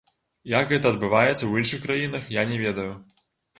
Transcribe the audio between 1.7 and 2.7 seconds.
краінах, я не